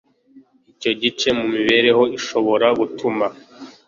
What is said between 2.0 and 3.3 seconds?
ishobora gutuma